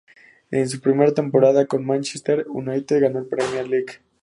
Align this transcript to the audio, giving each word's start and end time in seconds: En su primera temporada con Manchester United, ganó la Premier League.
En 0.49 0.67
su 0.67 0.81
primera 0.81 1.13
temporada 1.13 1.67
con 1.67 1.85
Manchester 1.85 2.47
United, 2.47 3.01
ganó 3.01 3.19
la 3.21 3.29
Premier 3.29 3.67
League. 3.69 4.01